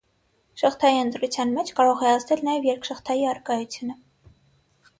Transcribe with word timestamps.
Շղթայի 0.61 1.01
ընտրության 1.01 1.51
մեջ 1.59 1.69
կարող 1.81 2.01
է 2.07 2.09
ազդել 2.13 2.43
նաև 2.49 2.67
երկշղթայի 2.71 3.29
առկայությունը։ 3.35 3.99